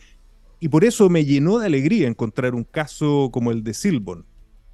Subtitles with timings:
[0.58, 4.24] Y por eso me llenó de alegría encontrar un caso como el de Silbon.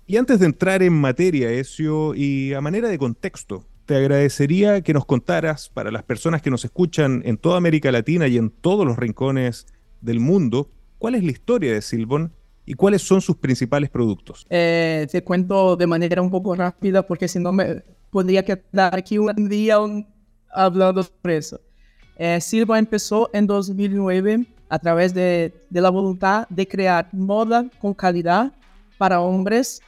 [0.07, 4.95] Y antes de entrar en materia, Ezio, y a manera de contexto, te agradecería que
[4.95, 8.87] nos contaras, para las personas que nos escuchan en toda América Latina y en todos
[8.87, 9.67] los rincones
[10.03, 12.31] del mundo, cuál es la historia de Silbon
[12.67, 14.47] y cuáles son sus principales productos.
[14.49, 19.19] Eh, te cuento de manera un poco rápida porque si no me podría quedar aquí
[19.19, 19.77] un día
[20.53, 21.61] hablando sobre eso.
[22.17, 27.93] Eh, Silva empezó en 2009 a través de, de, la voluntad de crear moda con
[27.93, 28.53] calidad
[28.97, 29.83] para hombres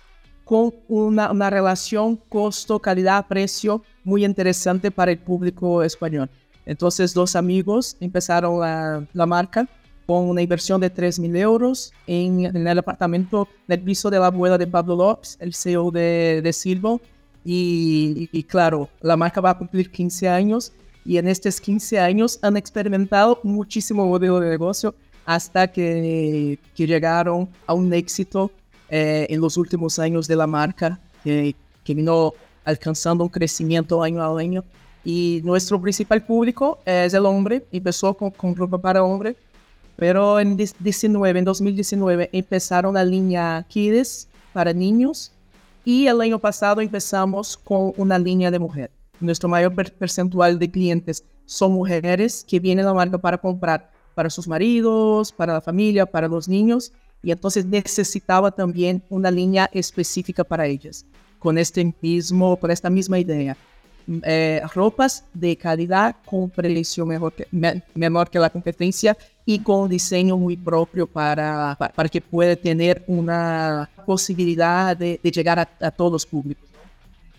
[0.44, 6.28] con una, una relación costo-calidad-precio muy interesante para el público español.
[6.64, 9.68] Entonces dos amigos empezaron la, la marca
[10.06, 14.56] con una inversión de 3 mil euros en, el apartamento del piso de la abuela
[14.56, 17.00] de Pablo López, el CEO de, de Silvo.
[17.48, 20.72] Y, claro, la marca va a cumplir 15 años
[21.04, 27.48] y en estos 15 años han experimentado muchísimo modelo de negocio hasta que, que llegaron
[27.66, 28.50] a un éxito
[28.88, 31.54] eh, en los últimos años de la marca, que
[31.86, 32.32] vino
[32.64, 34.64] alcanzando un crecimiento año a año.
[35.04, 39.36] Y nuestro principal público es el hombre, empezó con, con ropa para hombre,
[39.96, 45.32] pero en 19, en 2019 empezaron la línea Kids para niños
[45.84, 48.90] y el año pasado empezamos con una línea de mujer.
[49.20, 54.30] Nuestro mayor percentual de clientes son mujeres que vienen a la marca para comprar para
[54.30, 56.92] sus maridos, para la familia, para los niños
[57.22, 61.04] y entonces necesitaba también una línea específica para ellas,
[61.38, 63.56] con este mismo, con esta misma idea.
[64.22, 67.48] Eh, ropas de calidad con precio mejor que,
[67.92, 73.90] menor que la competencia y con diseño muy propio para, para, que pueda tener una
[74.06, 76.68] posibilidad de, llegar a, todos los públicos.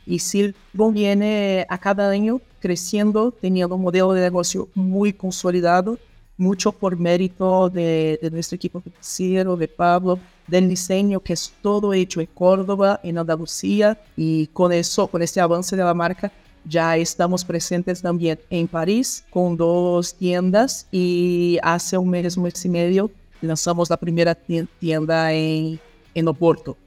[0.05, 5.97] Y Silvo viene a cada año creciendo, teniendo un modelo de negocio muy consolidado,
[6.35, 11.93] mucho por mérito de, de nuestro equipo financiero, de Pablo, del diseño que es todo
[11.93, 16.31] hecho en Córdoba, en Andalucía, y con eso, con este avance de la marca,
[16.67, 22.65] ya estamos presentes también en París con dos tiendas y hace un mes, un mes
[22.65, 23.11] y medio
[23.41, 25.79] lanzamos la primera tienda en,
[26.13, 26.77] en Oporto.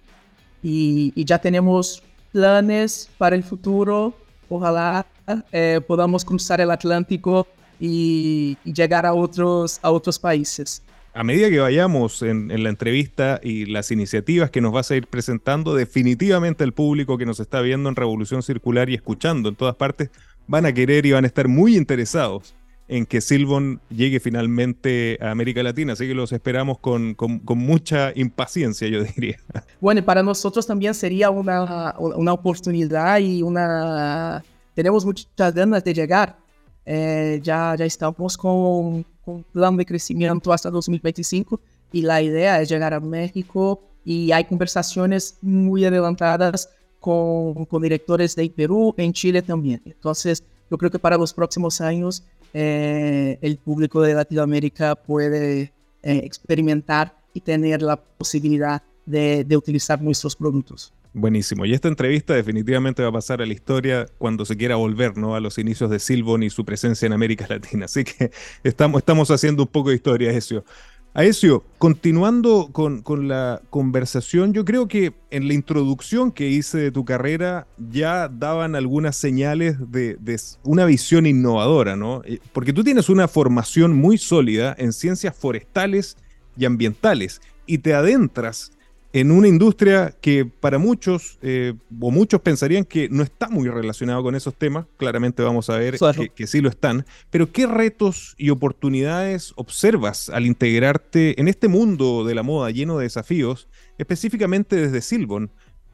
[0.62, 2.02] Y ya tenemos
[2.32, 4.12] planes para el futuro.
[4.48, 5.06] Ojalá
[5.52, 7.46] eh, podamos cruzar el Atlántico
[7.78, 10.82] y, y, llegar a otros, a otros países
[11.12, 15.06] a medida que vayamos en, la entrevista y las iniciativas que nos vas a ir
[15.06, 19.74] presentando, definitivamente el público que nos está viendo en Revolución Circular y escuchando en todas
[19.74, 20.10] partes
[20.46, 22.54] van a querer y van a estar muy interesados
[22.86, 25.92] en que Silvon llegue finalmente a América Latina.
[25.92, 27.16] Así que los esperamos con,
[27.56, 29.38] mucha impaciencia, yo diría.
[29.80, 31.94] Bueno, para nosotros también sería una,
[32.32, 34.42] oportunidad y una...
[34.74, 36.36] Tenemos muchas ganas de llegar.
[36.84, 41.60] Eh, ya estamos con un plan de crecimiento hasta 2025
[41.92, 46.68] y la idea es llegar a México y hay conversaciones muy adelantadas
[46.98, 49.80] con, con directores de Perú, en Chile también.
[49.84, 52.22] Entonces, yo creo que para los próximos años
[52.52, 55.72] eh, el público de Latinoamérica puede eh,
[56.02, 60.92] experimentar y tener la posibilidad de, de utilizar nuestros productos.
[61.12, 61.66] Buenísimo.
[61.66, 65.34] Y esta entrevista definitivamente va a pasar a la historia cuando se quiera volver ¿no?
[65.34, 67.86] a los inicios de Silvon y su presencia en América Latina.
[67.86, 68.30] Así que
[68.62, 70.64] estamos, estamos haciendo un poco de historia, Ezio.
[71.12, 76.92] Aesio, continuando con, con, la conversación, yo creo que en la introducción que hice de
[76.92, 82.22] tu carrera ya daban algunas señales de, de, una visión innovadora, ¿no?
[82.24, 86.16] Eh, porque tú tienes una formación muy sólida en ciencias forestales
[86.56, 88.70] y ambientales y te adentras
[89.12, 94.22] en una industria que para muchos, eh, o muchos pensarían que no está muy relacionado
[94.22, 95.98] con esos temas, claramente vamos a ver
[96.34, 102.24] que, sí lo están, pero ¿qué retos y oportunidades observas al integrarte en este mundo
[102.24, 103.68] de la moda lleno de desafíos,
[103.98, 105.50] específicamente desde Silbon,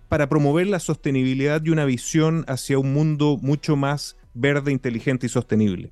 [0.08, 5.30] para promover la sostenibilidad y una visión hacia un mundo mucho más verde, inteligente y
[5.30, 5.90] sostenible?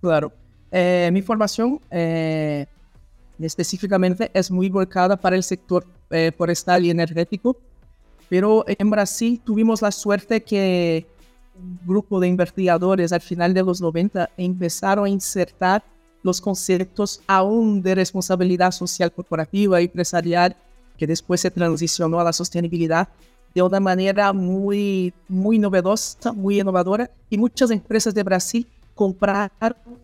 [0.00, 0.32] Claro.
[0.70, 2.66] Eh, mi formación eh,
[3.38, 7.56] específicamente es muy volcada para el sector eh, forestal y energético,
[8.28, 11.06] pero en Brasil tuvimos la suerte que
[11.58, 15.82] un grupo de investigadores al final de los 90 empezaron a insertar
[16.22, 20.56] los conceptos aún de responsabilidad social corporativa y empresarial,
[20.96, 23.08] que después se transicionó a la sostenibilidad
[23.54, 29.50] de una manera muy, muy novedosa, muy innovadora, y muchas empresas de Brasil compraron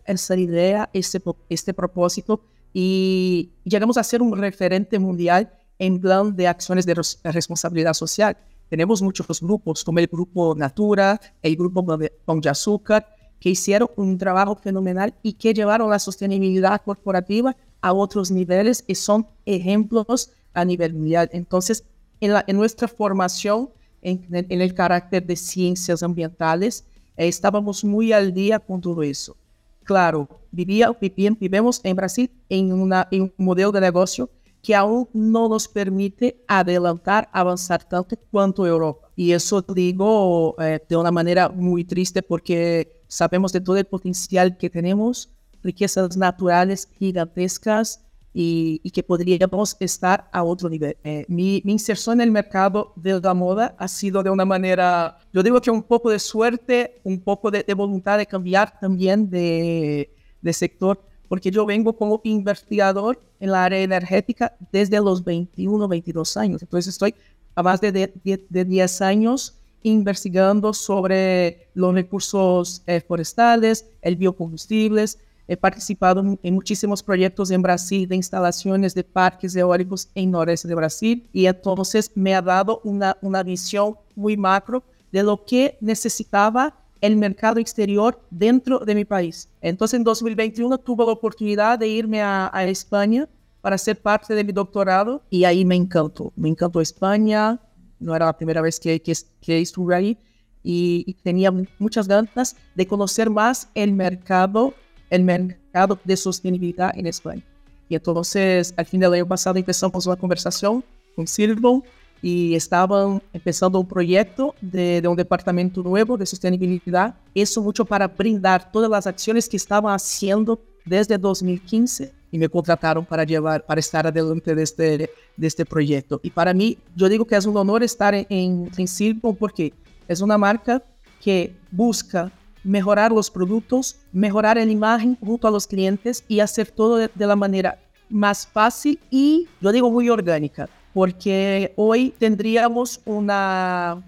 [0.05, 2.41] esa idea, este, este propósito,
[2.77, 5.49] y llegamos a ser un referente mundial
[5.79, 6.93] en plan de acciones de
[7.23, 8.35] responsabilidad social.
[8.67, 13.07] Tenemos muchos grupos, como el Grupo Natura, el Grupo Pão de Azúcar,
[13.39, 18.95] que hicieron un trabajo fenomenal y que llevaron la sostenibilidad corporativa a otros niveles y
[18.95, 21.29] son ejemplos a nivel mundial.
[21.31, 21.85] Entonces,
[22.19, 23.69] en, en nuestra formación,
[24.01, 26.83] en, en, el carácter de ciencias ambientales,
[27.15, 29.37] eh, estábamos muy al día con todo eso.
[29.85, 30.91] Claro, vivía,
[31.39, 34.29] vivimos en Brasil en, un modelo de negocio
[34.63, 39.07] que aún no nos permite adelantar, avanzar tanto quanto Europa.
[39.15, 44.57] Y eso digo eh, de una manera muy triste porque sabemos de todo el potencial
[44.57, 45.29] que tenemos,
[45.61, 48.04] riquezas naturales gigantescas
[48.37, 50.97] y, y que podríamos estar a otro nivel.
[51.05, 55.17] Eh, mi, mi, inserción en el mercado de la moda ha sido de una manera,
[55.31, 59.29] yo digo que un poco de suerte, un poco de, de voluntad de cambiar también
[59.29, 65.87] de, de sector porque yo vengo como investigador en la área energética desde los 21,
[65.87, 66.61] 22 años.
[66.61, 67.15] Entonces estoy
[67.55, 75.19] a más de, de, 10 años investigando sobre los recursos eh, forestales, el biocombustibles.
[75.47, 80.75] He participado en muchísimos proyectos en Brasil de instalaciones de parques eólicos en noreste de
[80.75, 86.75] Brasil y entonces me ha dado una, una visión muy macro de lo que necesitaba
[87.01, 89.47] el mercado exterior dentro de mi país.
[89.61, 93.29] Entonces en 2021 tuve la oportunidad de irme a, España
[93.61, 96.33] para ser parte de mi doctorado y ahí me encantó.
[96.35, 97.59] Me encantó España,
[97.99, 100.17] no era la primera vez que, que, estuve ahí
[100.63, 104.73] y, tenía muchas ganas de conocer más el mercado,
[105.09, 107.43] el mercado de sostenibilidad en España.
[107.87, 110.83] Y entonces al fin del año pasado empezamos una conversación
[111.15, 111.83] con Silvio
[112.21, 117.15] y estaban empezando un proyecto de, de, un departamento nuevo de sostenibilidad.
[117.35, 123.05] Eso mucho para brindar todas las acciones que estaban haciendo desde 2015 y me contrataron
[123.05, 126.19] para llevar, para estar adelante de este, de este proyecto.
[126.21, 129.73] Y para mí, yo digo que es un honor estar en, en, porque
[130.07, 130.83] es una marca
[131.21, 132.31] que busca
[132.65, 137.35] mejorar los productos, mejorar la imagen junto a los clientes y hacer todo de, la
[137.35, 137.79] manera
[138.09, 143.29] más fácil y, yo digo, muy orgánica porque hoy tendríamos un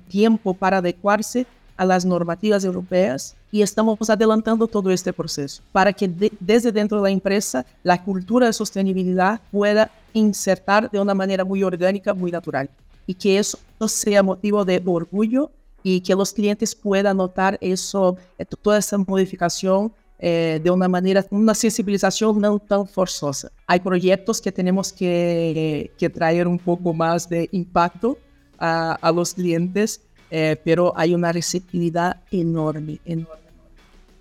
[0.08, 1.46] tiempo para adecuarse
[1.76, 7.04] a las normativas europeas y estamos adelantando todo este proceso para que desde dentro de
[7.04, 12.70] la empresa la cultura de sostenibilidad pueda insertar de una manera muy orgánica, muy natural
[13.06, 15.52] y que eso sea motivo de orgullo
[15.88, 21.26] y que los clientes puedan notar eso, eh, toda esa modificación eh, de una manera,
[21.30, 23.52] una sensibilización no tan forzosa.
[23.66, 28.18] Hay proyectos que tenemos que, que traer un poco más de impacto
[28.60, 33.48] a, a los clientes, eh, pero hay una receptividad enorme, enorme.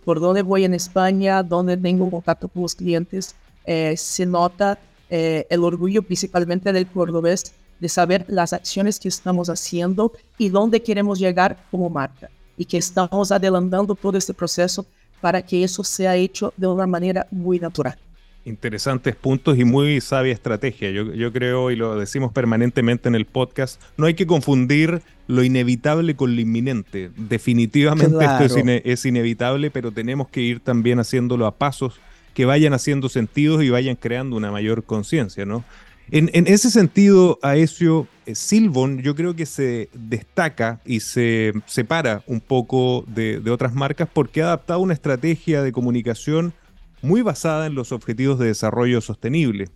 [0.05, 5.63] Por donde voy en España, donde tengo contacto con los clientes, eh, se nota el
[5.63, 11.57] orgullo principalmente del cordobés de saber las acciones que estamos haciendo y dónde queremos llegar
[11.71, 14.87] como marca y que estamos adelantando todo este proceso
[15.21, 17.99] para que eso sea hecho de una manera muy natural.
[18.45, 20.91] Interesantes puntos y muy sabia estrategia.
[20.91, 26.15] Yo, creo, y lo decimos permanentemente en el podcast, no hay que confundir lo inevitable
[26.15, 27.11] con lo inminente.
[27.17, 31.99] Definitivamente esto es, inevitable, pero tenemos que ir también haciéndolo a pasos
[32.35, 35.65] que vayan haciendo sentido y vayan creando una mayor conciencia, ¿no?
[36.11, 42.41] En, ese sentido, Aesio, eh, Silvon yo creo que se destaca y se separa un
[42.41, 46.53] poco de, otras marcas porque ha adaptado una estrategia de comunicación
[47.03, 49.69] muy basada en los objetivos de desarrollo sostenible.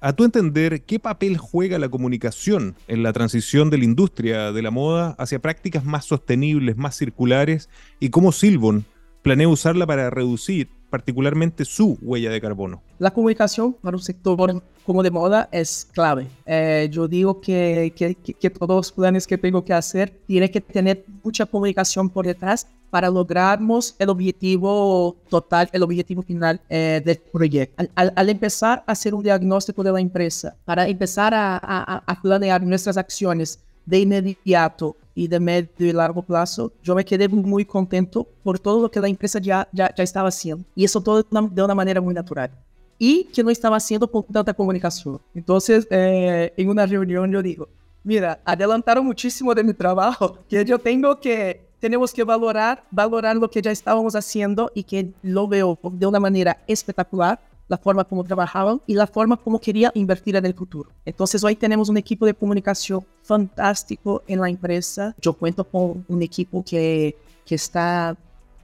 [0.00, 4.62] A tu entender, ¿qué papel juega la comunicación en la transición de la industria de
[4.62, 7.68] la moda hacia prácticas más sostenibles, más circulares?
[7.98, 8.84] ¿Y cómo Silvon
[9.22, 12.82] planea usarla para reducir particularmente su huella de carbono?
[12.98, 16.28] La comunicación para un sector como de moda es clave.
[16.44, 20.60] Eh, yo digo que, que, que, todos los planes que tengo que hacer tienen que
[20.60, 27.16] tener mucha comunicación por detrás para lograrmos el objetivo total, el objetivo final eh, del
[27.16, 27.82] proyecto.
[27.94, 32.20] Al, al, empezar a hacer un diagnóstico de la empresa, para empezar a, a, a
[32.20, 37.64] planear nuestras acciones de inmediato y de medio y largo plazo, yo me quedé muy
[37.64, 40.64] contento por todo lo que la empresa ya, ya, ya estaba haciendo.
[40.74, 42.50] Y eso todo de una manera muy natural.
[42.98, 45.20] Y que no estaba haciendo con tanta comunicación.
[45.34, 47.68] Entonces, eh, en una reunión yo digo,
[48.04, 53.50] mira, adelantaron muchísimo de mi trabajo, que yo tengo que, tenemos que valorar, valorar lo
[53.50, 57.40] que ya estábamos haciendo y que lo veo de una manera espectacular
[57.72, 60.90] la forma como trabajaban y la forma como quería invertir en el futuro.
[61.06, 65.14] Entonces hoy tenemos un equipo de comunicación fantástico en la empresa.
[65.18, 68.14] Yo cuento con un equipo que, que está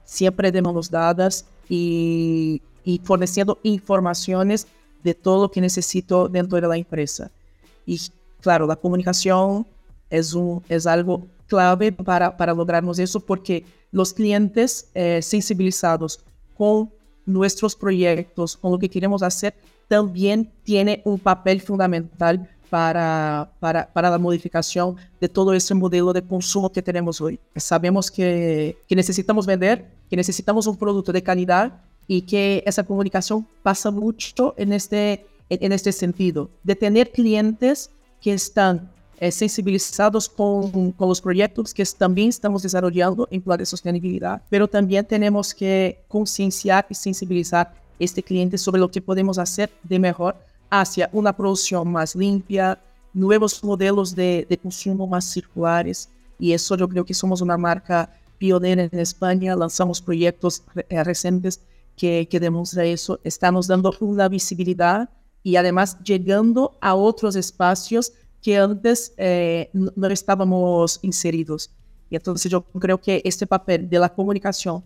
[0.05, 4.67] siempre de manos dadas y, y forneciendo informaciones
[5.03, 7.31] de todo lo que necesito dentro de la empresa.
[7.87, 7.99] Y
[8.41, 9.65] claro, la comunicación
[10.11, 16.19] es, un, es algo clave para, para lograrnos eso porque los clientes eh, sensibilizados
[16.55, 16.91] con
[17.29, 19.53] nuestros proyectos, con lo que queremos hacer,
[19.87, 26.21] también tiene un papel fundamental para, para, para, la modificación de todo ese modelo de
[26.21, 27.39] consumo que tenemos hoy.
[27.55, 33.47] Sabemos que, que, necesitamos vender, que necesitamos un producto de calidad y que esa comunicación
[33.63, 37.89] pasa mucho en este, en este sentido, de tener clientes
[38.21, 43.65] que están eh, sensibilizados con, con, los proyectos que también estamos desarrollando en plan de
[43.65, 49.69] sostenibilidad, pero también tenemos que concienciar y sensibilizar este cliente sobre lo que podemos hacer
[49.83, 50.35] de mejor
[50.69, 52.79] hacia una producción más limpia,
[53.13, 56.09] nuevos modelos de, de consumo más circulares.
[56.37, 61.59] Y eso yo creo que somos una marca pionera en España, lanzamos proyectos eh, recientes
[61.97, 65.09] que, que demuestra eso, estamos dando una visibilidad
[65.43, 71.71] y además llegando a otros espacios que antes eh, no estábamos inseridos.
[72.09, 74.83] Y entonces yo creo que este papel de la comunicación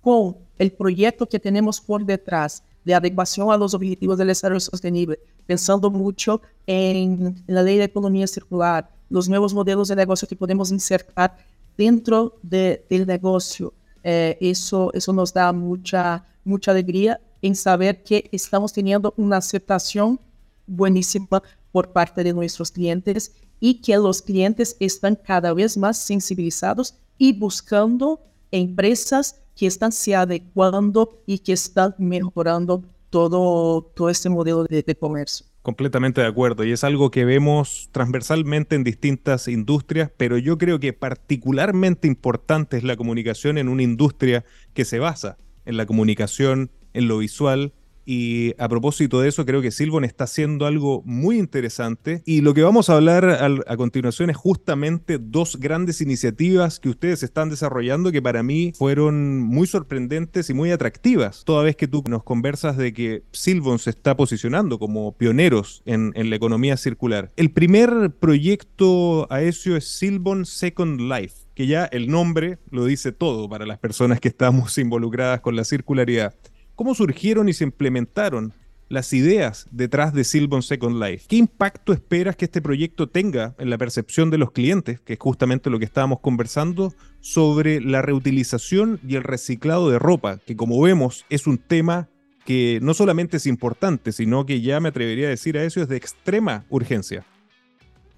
[0.00, 5.18] con el proyecto que tenemos por detrás de adecuación a los objetivos del desarrollo sostenible,
[5.46, 10.70] pensando mucho en la ley de economía circular, los nuevos modelos de negocio que podemos
[10.70, 11.36] insertar
[11.76, 18.28] dentro de, del negocio, eh, eso, eso nos da mucha, mucha alegría en saber que
[18.30, 20.20] estamos teniendo una aceptación
[20.66, 21.42] buenísima
[21.76, 27.38] por parte de nuestros clientes y que los clientes están cada vez más sensibilizados y
[27.38, 34.84] buscando empresas que están se adecuando y que están mejorando todo, todo este modelo de,
[34.84, 35.44] de comercio.
[35.60, 40.80] Completamente de acuerdo, y es algo que vemos transversalmente en distintas industrias, pero yo creo
[40.80, 46.70] que particularmente importante es la comunicación en una industria que se basa en la comunicación,
[46.94, 47.74] en lo visual,
[48.06, 52.22] y a propósito de eso, creo que Silvon está haciendo algo muy interesante.
[52.24, 53.26] Y lo que vamos a hablar
[53.66, 59.40] a continuación es justamente dos grandes iniciativas que ustedes están desarrollando que para mí fueron
[59.40, 61.42] muy sorprendentes y muy atractivas.
[61.44, 66.12] Toda vez que tú nos conversas de que Silvon se está posicionando como pioneros en,
[66.16, 67.32] la economía circular.
[67.36, 73.12] El primer proyecto a eso es Silvon Second Life que ya el nombre lo dice
[73.12, 76.34] todo para las personas que estamos involucradas con la circularidad.
[76.76, 78.52] ¿Cómo surgieron y se implementaron
[78.90, 81.24] las ideas detrás de Silbon Second Life?
[81.26, 85.18] ¿Qué impacto esperas que este proyecto tenga en la percepción de los clientes, que es
[85.18, 90.78] justamente lo que estábamos conversando, sobre la reutilización y el reciclado de ropa, que como
[90.82, 92.10] vemos es un tema
[92.44, 95.88] que no solamente es importante, sino que ya me atrevería a decir a eso es
[95.88, 97.24] de extrema urgencia?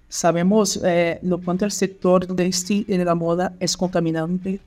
[0.09, 4.59] Sabemos eh, lo cuanto el sector de, de la moda es contaminante,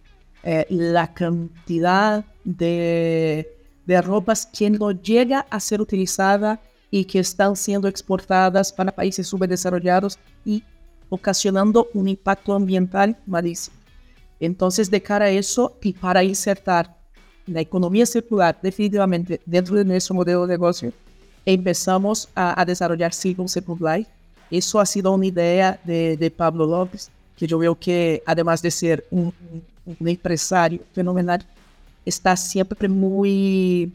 [0.44, 6.60] eh, la cantidad de de ropas que no llega a ser utilizada
[6.90, 10.62] y que están siendo exportadas para países subdesarrollados y
[11.08, 13.76] ocasionando un impacto ambiental malísimo.
[14.38, 16.96] Entonces, de cara a eso y para insertar
[17.46, 20.92] la economía circular definitivamente dentro de nuestro modelo de negocio,
[21.44, 24.10] empezamos a, desarrollar Circle Second Life.
[24.50, 29.06] Eso ha sido una idea de, Pablo López, que yo veo que además de ser
[29.10, 29.32] un
[30.00, 31.44] empresario fenomenal,
[32.04, 33.92] está siempre muy,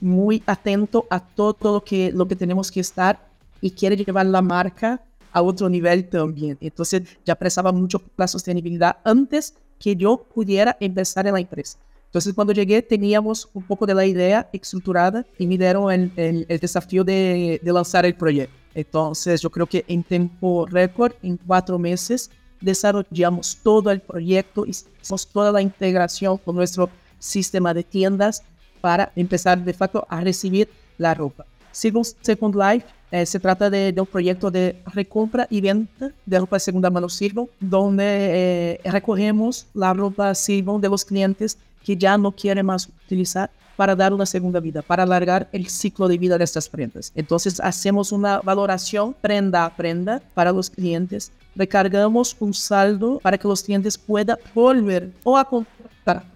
[0.00, 3.28] muy atento a todo lo que, lo que tenemos que estar
[3.60, 5.02] y quiere llevar la marca
[5.32, 6.56] a otro nivel también.
[6.60, 11.78] Entonces ya prestaba mucho la sostenibilidad antes que yo pudiera empezar en la empresa.
[12.06, 16.58] Entonces cuando llegué teníamos un poco de la idea estructurada y me dieron el, el,
[16.58, 18.56] desafío de, de lanzar el proyecto.
[18.74, 22.30] Entonces yo creo que en tiempo récord, en cuatro meses,
[22.60, 26.88] desarrollamos todo el proyecto, hicimos toda la integración con nuestro
[27.26, 28.42] sistema de tiendas
[28.80, 30.68] para empezar de facto a recibir
[30.98, 31.44] la ropa.
[31.72, 36.60] Second Life eh, se trata de, un proyecto de recompra y venta de ropa de
[36.60, 42.32] segunda mano Silvon, donde eh, recogemos la ropa Silvon de los clientes que ya no
[42.32, 46.44] quieren más utilizar para dar una segunda vida, para alargar el ciclo de vida de
[46.44, 47.12] estas prendas.
[47.14, 53.46] Entonces hacemos una valoración prenda a prenda para los clientes, recargamos un saldo para que
[53.46, 56.35] los clientes puedan volver o a comprar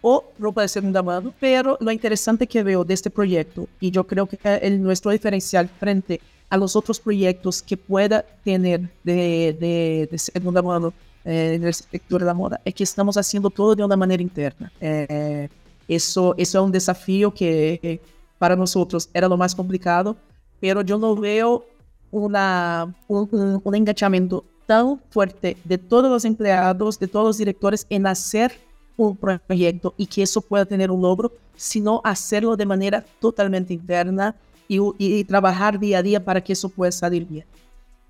[0.00, 4.06] o ropa de segunda mano, pero lo interesante que veo de este proyecto, y yo
[4.06, 10.18] creo que el, nuestro diferencial frente a los otros proyectos que pueda tener de, de,
[10.18, 10.92] segunda mano
[11.24, 14.22] eh, en el sector de la moda, es que estamos haciendo todo de una manera
[14.22, 14.72] interna.
[14.80, 15.48] Eh,
[15.88, 18.00] eso, eso es un desafío que
[18.38, 20.16] para nosotros era lo más complicado,
[20.60, 21.64] pero yo no veo
[22.10, 27.86] una, un, un, un enganchamiento tan fuerte de todos los empleados, de todos los directores
[27.88, 28.52] en hacer
[28.96, 34.34] un proyecto y que eso pueda tener un logro, sino hacerlo de manera totalmente interna
[34.68, 37.44] y, trabajar día a día para que eso pueda salir bien.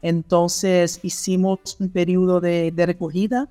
[0.01, 3.49] Entonces hicimos un periodo de, recogida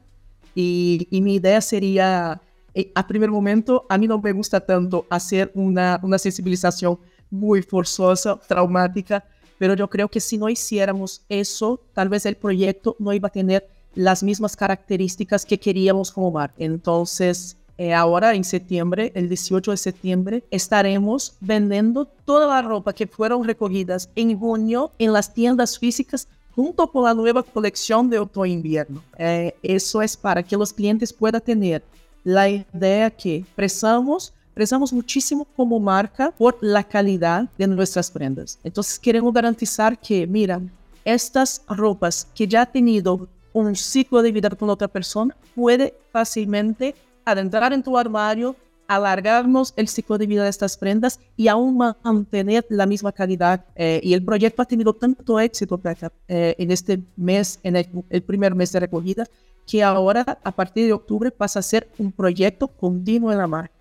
[0.54, 2.42] y, mi idea sería,
[2.74, 6.98] eh, a primer momento, a mí no me gusta tanto hacer una, una sensibilización
[7.30, 9.24] muy forzosa, traumática,
[9.58, 13.32] pero yo creo que si no hiciéramos eso, tal vez el proyecto no iba a
[13.32, 16.55] tener las mismas características que queríamos como marca.
[16.59, 23.07] Entonces, eh, ahora en septiembre, el 18 de septiembre, estaremos vendiendo toda la ropa que
[23.07, 29.01] fueron recogidas en junio en las tiendas físicas junto con la nueva colección de otoño-invierno.
[29.17, 31.83] Eh, eso es para que los clientes puedan tener
[32.23, 38.57] la idea que prezamos prezamos muchísimo como marca por la calidad de nuestras prendas.
[38.63, 40.61] Entonces queremos garantizar que, mira,
[41.03, 46.93] estas ropas que ya ha tenido un ciclo de vida con otra persona, puede fácilmente
[47.24, 48.53] adentrar en tu armario,
[48.85, 53.63] alargarnos el ciclo de vida de estas prendas y aún mantener la misma calidad.
[53.75, 55.79] Eh, y el proyecto ha tenido tanto éxito
[56.27, 59.25] eh, en este mes, en el, primer mes de recogida,
[59.65, 63.74] que ahora, a partir de octubre, pasa a ser un proyecto continuo en la marca.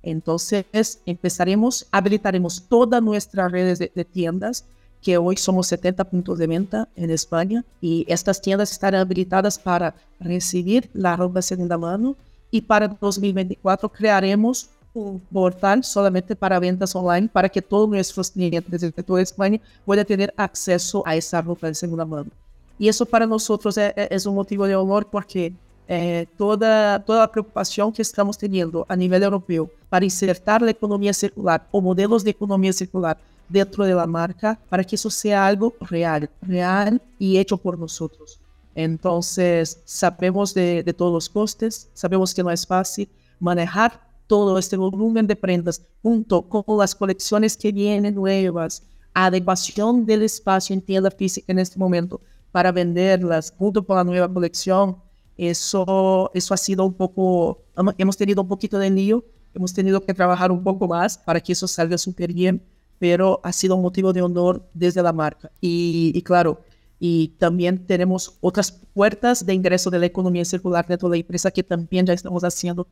[0.00, 0.64] Entonces,
[1.04, 4.64] empezaremos, habilitaremos todas nuestras redes de tiendas
[5.02, 9.94] que hoy somos 70 puntos de venta en España y estas tiendas estarán habilitadas para
[10.18, 12.16] recibir la ropa de segunda mano
[12.50, 18.80] y para 2024 crearemos un portal solamente para ventas online para que todos nuestros clientes
[18.80, 22.30] de toda España puedan tener acceso a esa ropa de segunda mano.
[22.78, 25.52] Y eso para nosotros es, un motivo de honor porque
[25.88, 31.12] eh, toda, toda la preocupación que estamos teniendo a nivel europeo para insertar la economía
[31.12, 35.74] circular o modelos de economía circular dentro de la marca para que eso sea algo
[35.80, 38.40] real, real y hecho por nosotros.
[38.74, 43.08] Entonces, sabemos de, todos los costes, sabemos que no es fácil
[43.40, 48.82] manejar todo este volumen de prendas junto con las colecciones que vienen nuevas,
[49.14, 52.20] adecuación del espacio en tienda física en este momento
[52.52, 54.96] para venderlas junto con la nueva colección.
[55.36, 57.62] Eso, eso ha sido un poco,
[57.96, 61.52] hemos tenido un poquito de lío, hemos tenido que trabajar un poco más para que
[61.52, 62.62] eso salga súper bien
[62.98, 65.50] pero ha sido un motivo de honor desde la marca.
[65.60, 66.60] Y, claro,
[66.98, 71.50] y también tenemos otras puertas de ingreso de la economía circular dentro de la empresa
[71.50, 72.86] que también ya estamos haciendo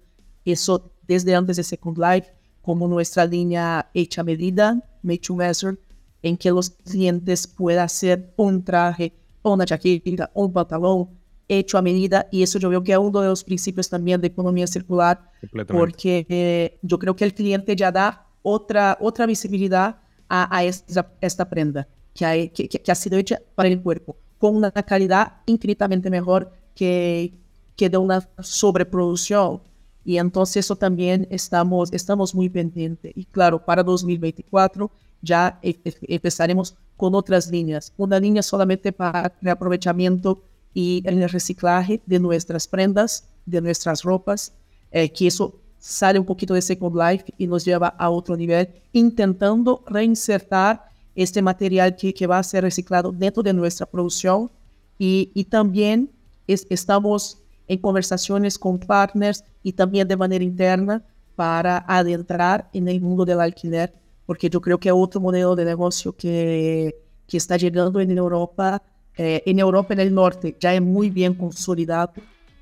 [0.44, 5.76] eso desde antes de Second Life, como nuestra línea hecha a medida, made to measure,
[6.22, 11.08] en que los clientes puedan hacer un traje, una chaqueta, un pantalón
[11.48, 12.26] hecho a medida.
[12.30, 15.30] Y eso yo veo que es uno de los principios también de economía circular,
[15.68, 19.96] porque eh, yo creo que el cliente ya da otra, otra visibilidad
[20.28, 24.16] a, a esta, esta, prenda que ha, que, que ha, sido hecha para el cuerpo,
[24.38, 27.34] con una calidad infinitamente mejor que,
[27.74, 29.60] que de una sobreproducción.
[30.04, 33.10] Y entonces eso también estamos, estamos muy pendientes.
[33.16, 37.92] Y claro, para 2024 ya e, e, empezaremos con otras líneas.
[37.96, 40.40] Una línea solamente para el aprovechamiento
[40.72, 44.52] y el reciclaje de nuestras prendas, de nuestras ropas,
[44.92, 48.68] eh, que eso sale un poquito de Second Life y nos lleva a otro nivel,
[48.92, 50.84] intentando reinsertar
[51.14, 54.50] este material que, que va a ser reciclado dentro de nuestra producción
[54.98, 56.10] y, y también
[56.46, 61.02] es, estamos en conversaciones con partners y también de manera interna
[61.34, 63.92] para adentrar en el mundo del alquiler,
[64.24, 66.94] porque yo creo que otro modelo de negocio que,
[67.26, 68.82] que está llegando en Europa.
[69.18, 72.12] Eh, en Europa, en el norte, ya es muy bien consolidado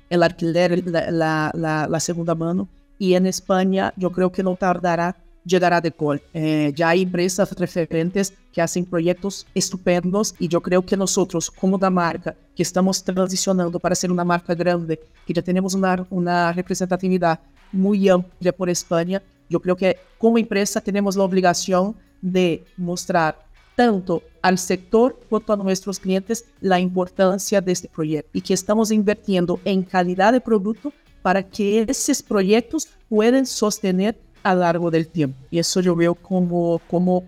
[0.09, 5.15] el alquiler, la, la, la segunda mano, y en España yo creo que no tardará
[5.45, 6.21] llegará de gol.
[6.33, 11.77] Eh, ya hay empresas referentes que hacen proyectos estupendos y yo creo que nosotros, como
[11.77, 16.51] la marca, que estamos transicionando para ser una marca grande, que ya tenemos una, una
[16.51, 17.39] representatividad
[17.71, 24.23] muy amplia por España, Yo creo que como empresa tenemos la obligación de mostrar tanto
[24.41, 29.59] al sector quanto a nuestros clientes la importancia de este proyecto y que estamos invirtiendo
[29.65, 30.91] en calidad de producto
[31.25, 35.35] para que esos proyectos puedan sostener a largo del tiempo.
[35.49, 37.23] Y eso yo veo como, como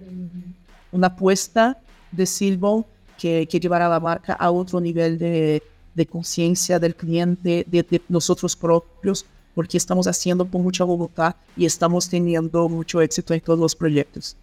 [0.91, 1.81] una apuesta
[2.11, 2.85] de Silvo
[3.17, 5.63] que, que llevará a la marca a otro nivel de,
[5.95, 11.65] de conciencia del cliente, de, de, nosotros propios, porque estamos haciendo con mucha voluntad y
[11.65, 14.37] estamos teniendo mucho éxito en todos los proyectos.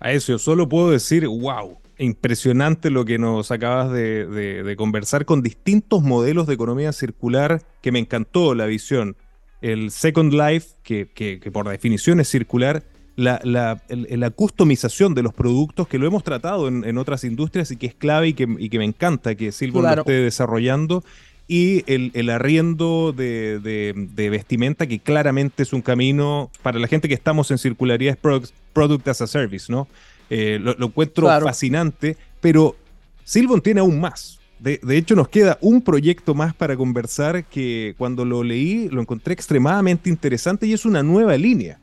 [0.00, 5.24] A eso yo solo puedo decir, wow, impresionante lo que nos acabas de, de, conversar
[5.24, 9.16] con distintos modelos de economía circular, que me encantó la visión.
[9.60, 12.84] El Second Life, que, que, que por definición es circular,
[13.16, 17.72] la, la, la, customización de los productos, que lo hemos tratado en, en, otras industrias
[17.72, 19.96] y que es clave y que, y que me encanta que Silvo claro.
[19.96, 21.02] lo esté desarrollando,
[21.48, 26.86] y el, el arriendo de, de, de, vestimenta, que claramente es un camino para la
[26.86, 29.88] gente que estamos en circularidad, es product, product as a service, ¿no?
[30.28, 31.46] Eh, lo, lo, encuentro claro.
[31.46, 32.76] fascinante, pero
[33.24, 34.38] Silvon tiene aún más.
[34.58, 39.00] De, de, hecho, nos queda un proyecto más para conversar que cuando lo leí lo
[39.00, 41.78] encontré extremadamente interesante y es una nueva línea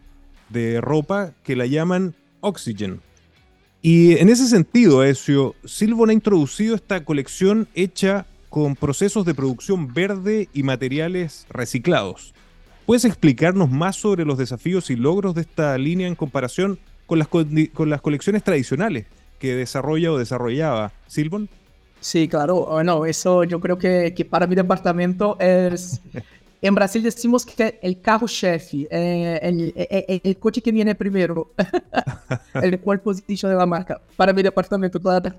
[0.50, 3.00] de ropa que la llaman Oxygen.
[3.82, 9.94] Y en ese sentido, Ezio, Silvon ha introducido esta colección hecha con procesos de producción
[9.94, 12.34] verde y materiales reciclados.
[12.86, 17.28] ¿Puedes explicarnos más sobre los desafíos y logros de esta línea en comparación con las,
[17.28, 19.08] con las colecciones tradicionales
[19.40, 21.50] que desarrolla o desarrollaba Silvon?
[22.00, 22.68] Sí, claro.
[22.68, 26.00] Bueno, eso yo creo que, que para mi departamento es
[26.62, 31.52] En Brasil decimos que el carro-chefe, eh, el, el, el, coche que viene primero,
[32.54, 35.34] el cual position de la marca, para mi departamento, claro.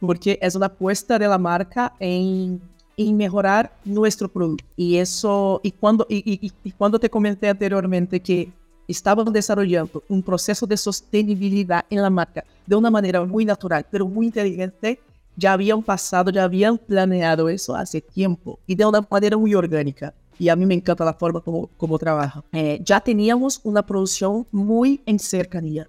[0.00, 2.60] Porque es una apuesta de la marca en,
[2.96, 4.64] en mejorar nuestro producto.
[4.76, 8.52] Y eso, y cuando, y, y, y cuando te comenté anteriormente que
[8.88, 14.08] estaban desarrollando un proceso de sostenibilidad en la marca de una manera muy natural, pero
[14.08, 14.98] muy inteligente,
[15.36, 20.12] ya habían pasado, ya habían planeado eso hace tiempo y de una manera muy orgánica.
[20.40, 22.44] Y a mí me encanta la forma como, como trabaja.
[22.52, 25.88] Eh, ya teníamos una producción muy en cercanía.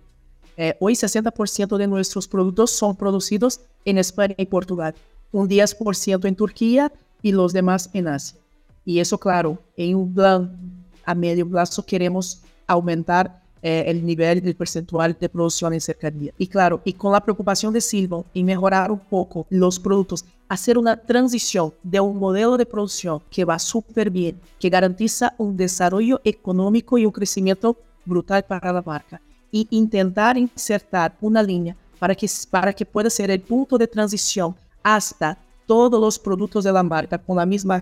[0.62, 4.94] Eh, hoy 60% de nuestros productos son producidos en España y Portugal,
[5.32, 6.92] un 10% en Turquía
[7.22, 8.38] y los demás en Asia.
[8.84, 14.54] Y eso, claro, en un plan a medio plazo queremos aumentar eh, el nivel del
[14.54, 16.34] percentual de producción en cercanía.
[16.38, 20.78] Y claro, y con la preocupación de Silva en mejorar un poco los productos, hacer
[20.78, 26.20] una transición de un modelo de producción que va súper bien, que garantiza un desarrollo
[26.26, 29.22] económico y un crecimiento brutal para la marca.
[29.52, 34.56] Y intentar insertar una línea para que, para que pueda ser el punto de transición
[34.84, 37.82] hasta todos los productos de la marca con la misma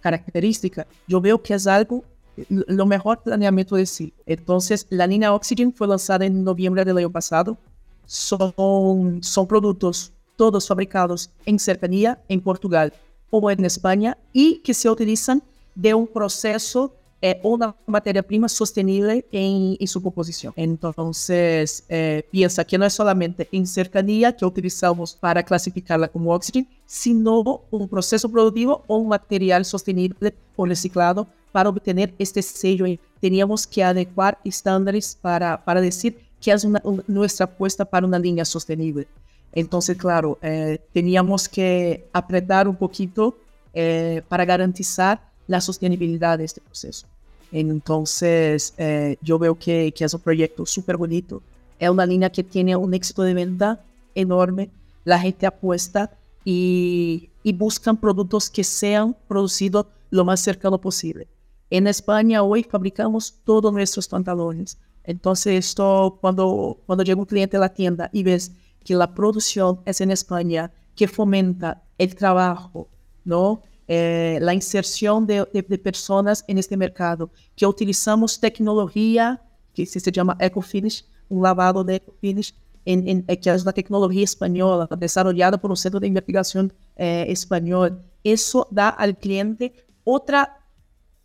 [0.00, 2.04] característica, yo veo que es algo
[2.48, 4.12] lo mejor planeamiento de sí.
[4.26, 7.56] Entonces, la línea Oxygen fue lanzada en noviembre del año pasado.
[8.04, 12.92] Son, son productos todos fabricados en cercanía, en Portugal
[13.30, 15.42] o en España, y que se utilizan
[15.74, 20.52] de un proceso eh, una materia prima sostenible en, en su composición.
[20.56, 26.66] Entonces, eh, piensa que no es solamente en cercanía que utilizamos para clasificarla como oxígeno,
[26.84, 32.84] sino un proceso productivo o un material sostenible o reciclado para obtener este sello.
[33.18, 38.44] Teníamos que adecuar estándares para, para decir que es una, nuestra apuesta para una línea
[38.44, 39.08] sostenible.
[39.52, 43.38] Entonces, claro, eh, teníamos que apretar un poquito
[43.72, 47.06] eh, para garantizar la sostenibilidad de este proceso.
[47.52, 51.42] Entonces, eh, yo veo que, es un proyecto súper bonito.
[51.78, 54.70] Es una línea que tiene un éxito de venta enorme.
[55.04, 56.10] La gente apuesta
[56.44, 61.28] y, y buscan productos que sean producidos lo más cercano posible.
[61.70, 64.78] En España hoy fabricamos todos nuestros pantalones.
[65.04, 68.52] Entonces, esto, cuando, cuando llega un cliente a la tienda y ves
[68.84, 72.88] que la producción es en España, que fomenta el trabajo,
[73.24, 73.62] ¿no?
[73.88, 75.44] Eh, la inserción de,
[75.82, 79.40] personas en este mercado, que utilizamos tecnología,
[79.74, 84.88] que se llama EcoFinish, un lavado de EcoFinish, en, en, que es una tecnología española,
[84.98, 88.00] desarrollada por un centro de investigación eh, español.
[88.22, 89.72] Eso da al cliente
[90.04, 90.66] otra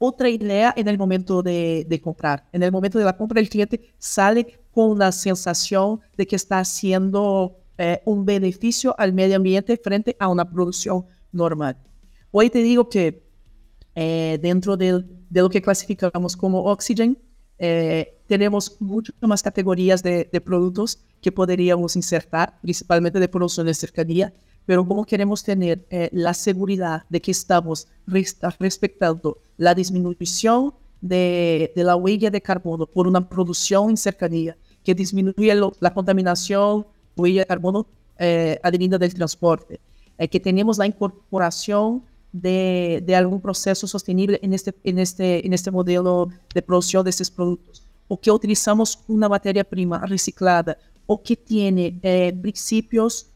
[0.04, 2.47] otra idea en el momento de, comprar.
[2.52, 6.58] En el momento de la compra, el cliente sale con la sensación de que está
[6.58, 11.78] haciendo eh, un beneficio al medio ambiente frente a una producción normal.
[12.32, 13.24] Hoy te digo que
[13.96, 17.17] eh, dentro de, de, lo que clasificamos como Oxygen,
[17.60, 23.74] eh, tenemos muchas más categorías de, de, productos que podríamos insertar, principalmente de producción de
[23.74, 24.34] cercanía,
[24.65, 27.88] pero como queremos tener eh, la seguridad de que estamos
[28.60, 35.54] respetando la disminución de, la huella de carbono por una producción en cercanía que disminuye
[35.80, 39.80] la contaminación, huella de carbono eh, adherida del transporte,
[40.17, 45.72] eh, que tenemos la incorporación de, algún proceso sostenible en este, en, este, en este
[45.72, 51.36] modelo de producción de estos productos, o que utilizamos una materia prima reciclada, o que
[51.36, 53.28] tiene eh, principios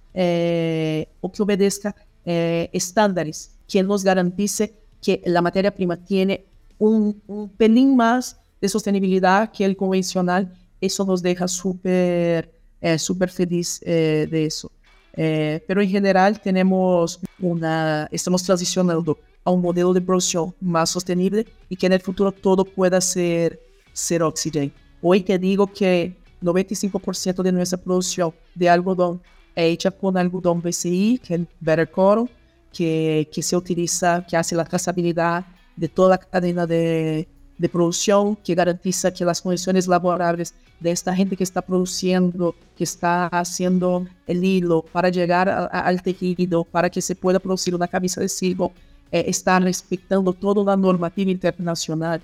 [1.21, 6.45] o que obedezca estándares que nos garantice que la materia prima tiene
[6.77, 7.21] un,
[7.57, 14.27] pelín más de sostenibilidad que el convencional, eso nos deja súper eh, super feliz eh,
[14.29, 14.71] de eso.
[15.17, 21.45] Eh, pero en general tenemos una, estamos transicionando a un modelo de producción más sostenible
[21.69, 23.59] y que en el futuro todo pueda ser,
[23.93, 24.71] ser oxígeno.
[25.01, 29.21] Hoy te digo que 95% de nuestra producción de algodón
[29.55, 32.29] es hecha con algodón BCI, que es Better Cotton,
[32.73, 38.35] que, que se utiliza, que hace la trazabilidad de toda la cadena de, de producción,
[38.35, 44.05] que garantiza que las condiciones laborables de esta gente que está produciendo, que está haciendo
[44.27, 48.73] el hilo para llegar al tejido, para que se pueda producir una camisa de silbo,
[49.11, 52.21] eh, está respetando toda la normativa internacional.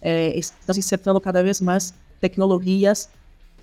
[0.00, 3.10] Eh, está insertando cada vez más tecnologías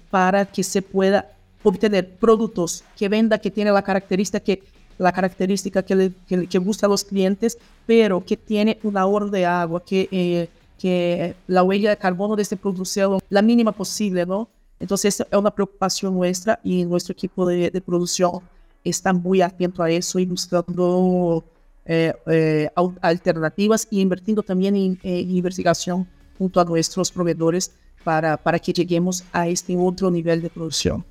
[0.09, 1.31] para que se pueda
[1.63, 4.63] obtener productos que venda, que tiene la característica que
[4.99, 9.45] la característica que, le, que, busca a los clientes, pero que tiene un ahorro de
[9.45, 14.49] agua, que, eh, que la huella de carbono de producto sea la mínima posible, ¿no?
[14.79, 18.41] Entonces, es una preocupación nuestra y nuestro equipo de, de producción
[18.83, 21.43] está muy atento a eso y buscando
[21.85, 22.69] eh, eh,
[23.01, 29.23] alternativas y invirtiendo también en, en, investigación junto a nuestros proveedores para, para que lleguemos
[29.33, 31.03] a este otro nivel de producción.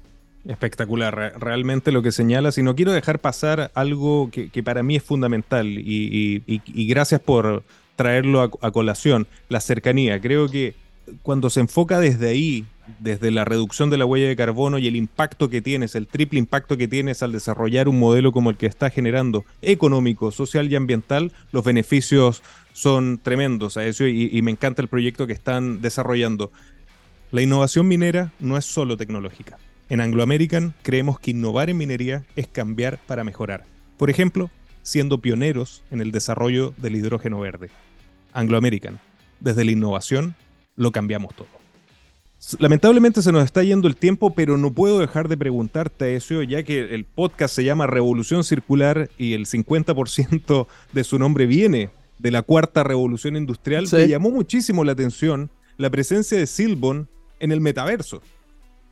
[0.46, 2.56] Espectacular, realmente lo que señalas.
[2.56, 7.64] Y no quiero dejar pasar algo que, para mí es fundamental y, gracias por
[7.98, 10.20] traerlo a, colación, la cercanía.
[10.20, 10.74] Creo que
[11.22, 12.64] cuando se enfoca desde ahí,
[12.98, 16.38] desde la reducción de la huella de carbono y el impacto que tienes, el triple
[16.38, 20.76] impacto que tienes al desarrollar un modelo como el que está generando, económico, social y
[20.76, 25.82] ambiental, los beneficios son tremendos a eso y, y me encanta el proyecto que están
[25.82, 26.52] desarrollando.
[27.32, 29.58] La innovación minera no es solo tecnológica
[29.88, 33.64] en Anglo American creemos que innovar en minería es cambiar para mejorar.
[33.96, 34.50] Por ejemplo,
[34.82, 37.70] siendo pioneros en el desarrollo del hidrógeno verde.
[38.32, 39.00] Anglo American,
[39.40, 40.34] desde la innovación,
[40.76, 41.48] lo cambiamos todo.
[42.60, 46.62] Lamentablemente se nos está yendo el tiempo, pero no puedo dejar de preguntarte eso, ya
[46.62, 52.30] que el podcast se llama Revolución Circular y el 50% de su nombre viene de
[52.30, 53.86] la cuarta revolución industrial.
[53.90, 57.08] Me llamó muchísimo la atención la presencia de Silbon
[57.40, 58.22] en el metaverso.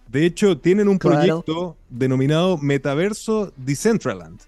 [0.08, 4.40] De hecho, tienen un proyecto denominado Metaverso Decentraland.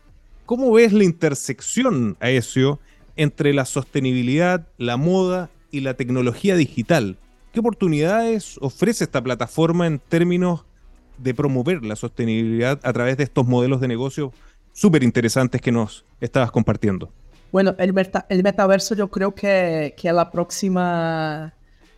[0.46, 2.78] ¿Cómo ves la intersección, Aesio,
[3.18, 7.18] entre la sostenibilidad, la moda y la tecnología digital?
[7.52, 10.64] ¿Qué oportunidades ofrece esta plataforma en términos
[11.18, 14.32] de promover la sostenibilidad a través de estos modelos de negocio
[14.72, 17.10] súper interesantes que nos estabas compartiendo?
[17.50, 21.52] Bueno, el, metaverso yo creo que, que la próxima,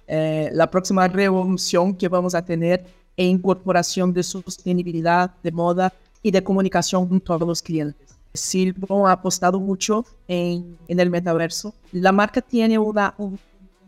[0.07, 2.85] eh, la próxima revolución que vamos a tener
[3.17, 8.17] e incorporación de sostenibilidad, de moda y de comunicación junto a los clientes.
[8.33, 11.75] Silvo ha apostado mucho en, en el metaverso.
[11.93, 13.39] La marca tiene una, un,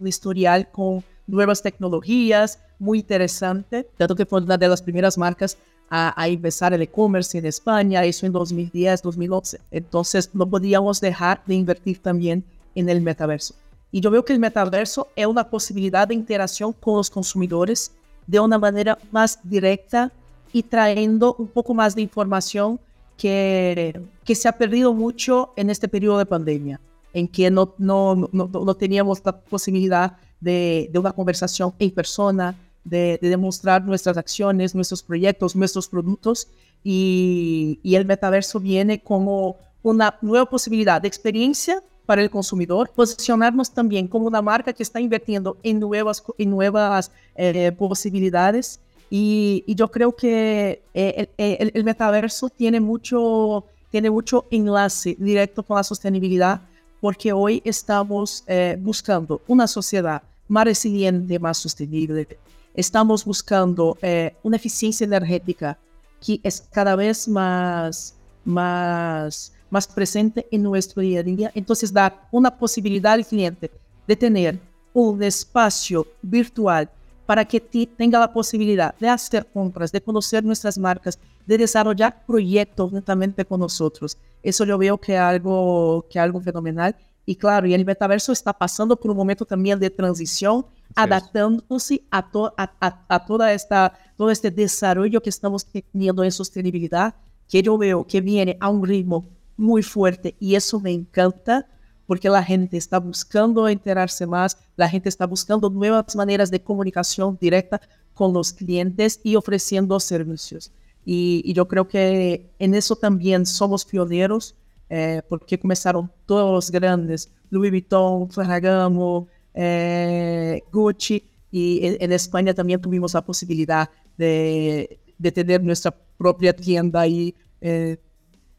[0.05, 5.57] historial con nuevas tecnologías muy interesante, tanto que fue una de las primeras marcas
[5.89, 9.61] a, a empezar el e-commerce en España, eso en 2010, 2011.
[9.71, 13.55] Entonces no podíamos dejar de invertir también en el metaverso.
[13.93, 17.93] Y yo veo que el metaverso es una posibilidad de interacción con los consumidores
[18.27, 20.11] de una manera más directa
[20.53, 22.81] y trayendo un poco más de información
[23.17, 26.81] que, que se ha perdido mucho en este periodo de pandemia,
[27.13, 33.19] en que no, no, no, teníamos la posibilidad de, de, una conversación en persona, de,
[33.23, 36.49] de, demostrar nuestras acciones, nuestros proyectos, nuestros productos,
[36.83, 43.71] y, y el metaverso viene como una nueva posibilidad de experiencia para el consumidor, posicionarnos
[43.71, 48.81] también como una marca que está invirtiendo en nuevas, en nuevas eh, posibilidades.
[49.15, 55.85] Y, yo creo que eh, el, metaverso tiene mucho, tiene mucho enlace directo con la
[55.85, 56.63] sostenibilidad,
[56.99, 62.27] porque hoy estamos eh, buscando una sociedad más resiliente, más sostenible.
[62.73, 63.99] Estamos buscando
[64.43, 65.79] una eficiencia energética
[66.25, 68.15] que es cada vez más,
[68.47, 71.51] más más presente en nuestro día a día.
[71.55, 73.71] Entonces, dar una posibilidad al cliente
[74.07, 74.61] de tener
[74.93, 76.91] un espacio virtual
[77.33, 77.59] para que
[77.97, 83.59] tenga la posibilidad de hacer compras, de conocer nuestras marcas, de desarrollar proyectos netamente con
[83.59, 84.19] nosotros.
[84.43, 86.95] Eso yo veo que es algo, que algo fenomenal.
[87.25, 92.19] Y claro, y el metaverso está pasando por un momento también de transición, adaptándose a,
[92.59, 97.15] a, a, toda esta, todo este desarrollo que estamos teniendo en sostenibilidad,
[97.49, 99.25] que yo veo que viene a un ritmo
[99.57, 101.67] muy fuerte y eso me encanta
[102.13, 107.39] porque la gente está buscando enterarse más, la gente está buscando nuevas maneras de comunicación
[107.41, 107.81] directa
[108.13, 110.71] con los clientes y ofreciendo servicios.
[111.07, 114.55] Y, yo creo que en eso también somos pioneros,
[114.91, 122.79] eh, porque comenzaron todos los grandes, Louis Vuitton, Ferragamo, eh, Gucci, y en, España también
[122.79, 127.97] tuvimos la posibilidad de, de tener nuestra propia tienda ahí eh,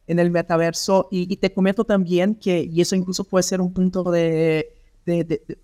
[0.06, 1.08] en el metaverso.
[1.10, 4.74] Y, te comento también que, y eso incluso puede ser un punto de,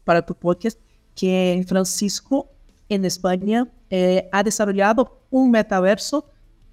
[0.04, 0.78] para tu podcast,
[1.14, 2.48] que Francisco
[2.88, 6.26] en España eh, ha desarrollado un metaverso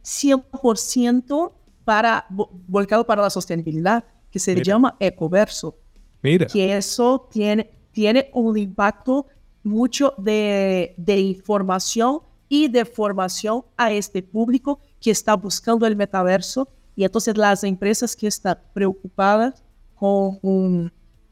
[0.04, 1.52] 100%
[1.84, 5.78] para, volcado para la sostenibilidad, que se llama Ecoverso.
[6.22, 6.48] Mira.
[6.48, 9.28] Que eso tiene, tiene un impacto
[9.64, 16.70] mucho de, de información y de formación a este público que está buscando el metaverso
[16.98, 20.40] y entonces las empresas que están preocupadas con,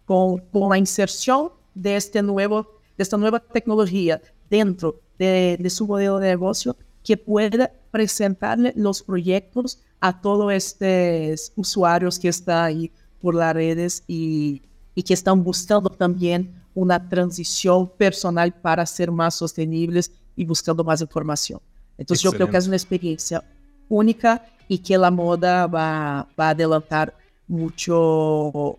[0.05, 5.87] con, con la inserción de, este nuevo, de esta nueva tecnología dentro de, de, su
[5.87, 12.91] modelo de negocio, que pueda presentarle los proyectos a todos estos usuarios que están ahí
[13.19, 14.61] por las redes y,
[14.93, 21.01] y que están buscando también una transición personal para ser más sostenibles y buscando más
[21.01, 21.59] información.
[21.97, 22.33] Entonces Excelente.
[22.35, 23.43] yo creo que es una experiencia
[23.89, 27.13] única y que la moda va, va a adelantar
[27.47, 28.77] mucho,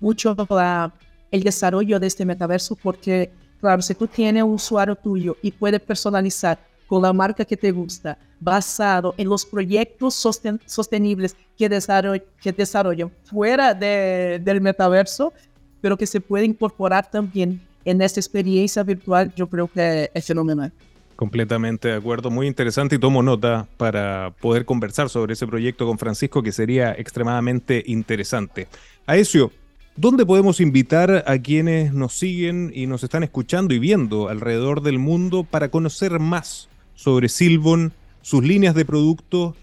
[0.00, 0.92] mucho la,
[1.30, 5.80] el desarrollo de este metaverso porque, claro, si tú tienes un usuario tuyo y puedes
[5.80, 12.22] personalizar con la marca que te gusta, basado en los proyectos sosten sostenibles que, desarroll
[12.40, 15.32] que desarrollan fuera de, del metaverso,
[15.80, 20.72] pero que se puede incorporar también en esta experiencia virtual, yo creo que es fenomenal.
[21.16, 25.98] Completamente de acuerdo, muy interesante y tomo nota para poder conversar sobre ese proyecto con
[25.98, 28.68] Francisco que sería extremadamente interesante.
[29.06, 29.50] Aesio,
[29.96, 34.98] ¿dónde podemos invitar a quienes nos siguen y nos están escuchando y viendo alrededor del
[34.98, 39.56] mundo para conocer más sobre Silbon, sus líneas de producto,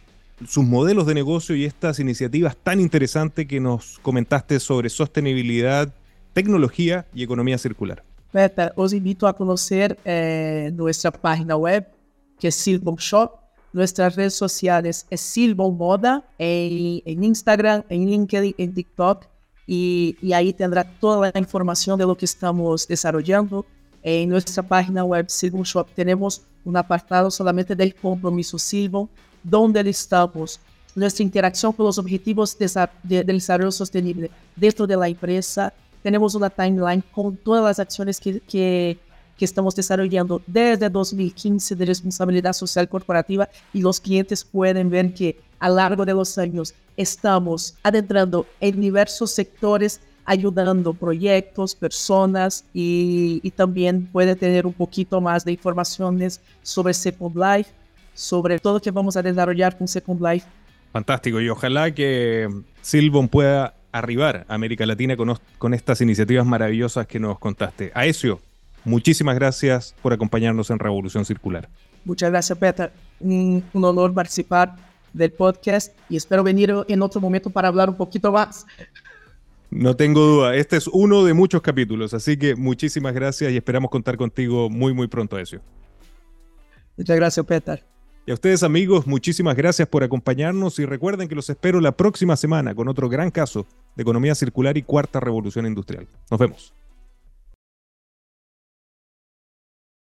[0.48, 5.94] sus modelos de negocio y estas iniciativas tan interesantes que nos comentaste sobre sostenibilidad,
[6.34, 8.04] tecnología y economía circular?
[8.34, 11.88] Beta, os invito a conocer eh, nuestra página web,
[12.39, 13.32] que es Silbon Shop.
[13.72, 19.28] Nuestras redes sociales es Silbon Moda en, en, Instagram, en LinkedIn, en TikTok.
[19.67, 23.65] Y, y, ahí tendrá toda la información de lo que estamos desarrollando.
[24.02, 29.10] En nuestra página web Silbon Shop tenemos un apartado solamente del compromiso Silbon,
[29.43, 30.60] donde listamos
[30.96, 36.36] nuestra interacción con los objetivos de, de, del desarrollo sostenible dentro de la empresa, tenemos
[36.36, 39.00] una timeline con todas las acciones que, que,
[39.38, 45.39] que, estamos desarrollando desde 2015 de responsabilidad social corporativa y los clientes pueden ver que
[45.60, 53.42] a lo largo de los años estamos adentrando en diversos sectores ayudando proyectos, personas y,
[53.44, 57.72] y, también puede tener un poquito más de informaciones sobre Second Life,
[58.13, 60.48] sobre todo lo que vamos a desarrollar con Second Life.
[60.94, 62.48] Fantástico y ojalá que
[62.82, 67.91] Silvon pueda arribar a América Latina con, con estas iniciativas maravillosas que nos contaste.
[67.93, 68.41] Aesio,
[68.84, 71.69] muchísimas gracias por acompañarnos en Revolución Circular.
[72.03, 72.91] Muchas gracias, Peter.
[73.21, 74.75] Un, un honor participar
[75.13, 78.65] del podcast y espero venir en otro momento para hablar un poquito más.
[79.69, 83.89] No tengo duda, este es uno de muchos capítulos, así que muchísimas gracias y esperamos
[83.89, 85.62] contar contigo muy, muy pronto, Aesio.
[86.95, 87.84] Muchas gracias, Peter.
[88.25, 92.38] Y a ustedes amigos, muchísimas gracias por acompañarnos y recuerden que los espero la próxima
[92.38, 96.08] semana con otro gran caso de economía circular y cuarta revolución industrial.
[96.29, 96.73] Nos vemos.